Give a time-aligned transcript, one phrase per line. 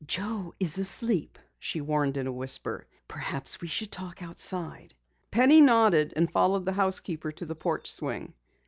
[0.07, 2.87] "Joe is asleep," she warned in a whisper.
[3.07, 4.95] "Perhaps we should talk outside."
[5.29, 8.33] Penny nodded and followed the housekeeper to the porch swing.